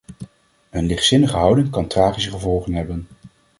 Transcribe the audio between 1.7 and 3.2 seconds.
tragische gevolgen hebben.